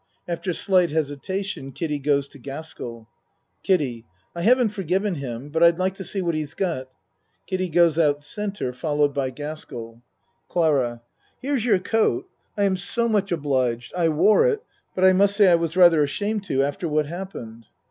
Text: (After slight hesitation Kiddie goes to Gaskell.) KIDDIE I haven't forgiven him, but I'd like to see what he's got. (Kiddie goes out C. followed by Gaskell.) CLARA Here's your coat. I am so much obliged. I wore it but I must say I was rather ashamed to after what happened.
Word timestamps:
(After 0.27 0.51
slight 0.51 0.89
hesitation 0.89 1.71
Kiddie 1.73 1.99
goes 1.99 2.27
to 2.29 2.39
Gaskell.) 2.39 3.07
KIDDIE 3.61 4.03
I 4.35 4.41
haven't 4.41 4.69
forgiven 4.69 5.13
him, 5.13 5.49
but 5.49 5.61
I'd 5.61 5.77
like 5.77 5.93
to 5.97 6.03
see 6.03 6.23
what 6.23 6.33
he's 6.33 6.55
got. 6.55 6.87
(Kiddie 7.45 7.69
goes 7.69 7.99
out 7.99 8.23
C. 8.23 8.47
followed 8.73 9.13
by 9.13 9.29
Gaskell.) 9.29 10.01
CLARA 10.49 11.03
Here's 11.39 11.65
your 11.67 11.77
coat. 11.77 12.27
I 12.57 12.63
am 12.63 12.77
so 12.77 13.07
much 13.07 13.31
obliged. 13.31 13.93
I 13.95 14.09
wore 14.09 14.47
it 14.47 14.63
but 14.95 15.05
I 15.05 15.13
must 15.13 15.35
say 15.35 15.49
I 15.51 15.53
was 15.53 15.77
rather 15.77 16.01
ashamed 16.01 16.45
to 16.45 16.63
after 16.63 16.89
what 16.89 17.05
happened. 17.05 17.67